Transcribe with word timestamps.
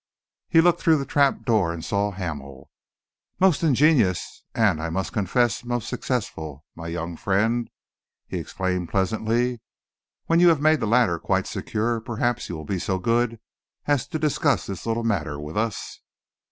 He 0.49 0.61
looked 0.61 0.81
through 0.81 0.97
the 0.97 1.05
trap 1.05 1.45
door 1.45 1.71
and 1.71 1.85
saw 1.85 2.09
Hamel. 2.09 2.71
"Most 3.39 3.61
ingenious 3.61 4.43
and, 4.55 4.81
I 4.81 4.89
must 4.89 5.13
confess, 5.13 5.63
most 5.63 5.87
successful, 5.87 6.65
my 6.75 6.87
young 6.87 7.15
friend!" 7.15 7.69
he 8.25 8.39
exclaimed 8.39 8.89
pleasantly. 8.89 9.61
"When 10.25 10.39
you 10.39 10.47
have 10.47 10.59
made 10.59 10.79
the 10.79 10.87
ladder 10.87 11.19
quite 11.19 11.45
secure, 11.45 12.01
perhaps 12.01 12.49
you 12.49 12.55
will 12.55 12.65
be 12.65 12.79
so 12.79 12.97
good 12.97 13.39
as 13.85 14.07
to 14.07 14.17
discuss 14.17 14.65
this 14.65 14.87
little 14.87 15.03
matter 15.03 15.39
with 15.39 15.55
us?" 15.55 15.99